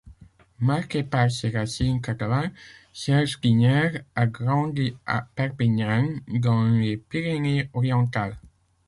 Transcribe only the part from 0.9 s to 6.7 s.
par ses racines catalanes, Serge Tignères a grandi à Perpignan, dans